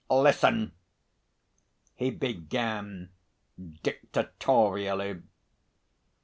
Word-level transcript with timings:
"Listen," 0.09 0.71
he 1.93 2.09
began 2.09 3.09
dictatorially. 3.83 5.21